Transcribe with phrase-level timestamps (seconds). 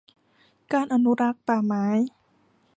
[0.73, 1.85] การอนุรักษ์ป่าไม้